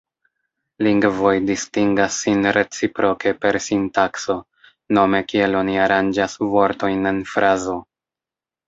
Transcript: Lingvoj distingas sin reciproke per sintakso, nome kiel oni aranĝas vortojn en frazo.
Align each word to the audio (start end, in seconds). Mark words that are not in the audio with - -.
Lingvoj 0.85 1.33
distingas 1.49 2.17
sin 2.25 2.41
reciproke 2.57 3.35
per 3.45 3.61
sintakso, 3.67 4.39
nome 5.01 5.23
kiel 5.31 5.63
oni 5.63 5.81
aranĝas 5.87 6.41
vortojn 6.57 7.15
en 7.17 7.27
frazo. 7.37 7.83